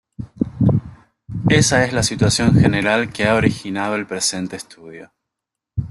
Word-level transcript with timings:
Esa 1.49 1.85
es 1.85 1.93
la 1.93 2.01
situación 2.01 2.55
general 2.55 3.13
que 3.13 3.27
ha 3.27 3.35
originado 3.35 3.93
el 3.93 4.07
presente 4.07 4.55
estudio. 4.55 5.13